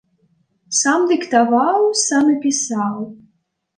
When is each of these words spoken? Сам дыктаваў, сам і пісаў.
Сам 0.77 1.01
дыктаваў, 1.11 1.85
сам 2.07 2.25
і 2.35 2.41
пісаў. 2.47 2.97